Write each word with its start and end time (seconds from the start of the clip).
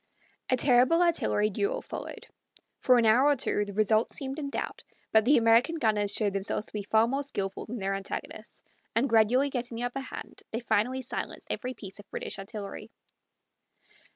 A 0.49 0.57
terrible 0.57 1.03
artillery 1.03 1.51
duel 1.51 1.83
followed. 1.83 2.25
For 2.79 2.97
an 2.97 3.05
hour 3.05 3.27
or 3.27 3.35
two 3.35 3.65
the 3.65 3.73
result 3.75 4.09
seemed 4.11 4.39
in 4.39 4.49
doubt; 4.49 4.83
but 5.11 5.25
the 5.25 5.37
American 5.37 5.75
gunners 5.75 6.11
showed 6.11 6.33
themselves 6.33 6.65
to 6.65 6.73
be 6.73 6.81
far 6.81 7.07
more 7.07 7.21
skilful 7.21 7.67
than 7.67 7.77
their 7.77 7.93
antagonists, 7.93 8.63
and 8.95 9.07
gradually 9.07 9.51
getting 9.51 9.77
the 9.77 9.83
upper 9.83 9.99
hand, 10.01 10.41
they 10.49 10.59
finally 10.61 11.03
silenced 11.03 11.49
every 11.51 11.75
piece 11.75 11.99
of 11.99 12.09
British 12.09 12.39
artillery. 12.39 12.89